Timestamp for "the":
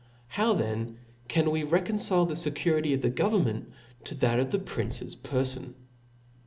2.43-2.49, 3.03-3.11, 4.49-4.57